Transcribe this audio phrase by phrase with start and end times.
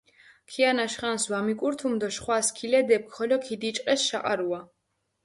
[0.51, 4.59] ქიანაშ ხანს ვამიკურთუმჷ დო შხვა სქილედეფქ ხოლო ქიდიჭყეს შაყარუა.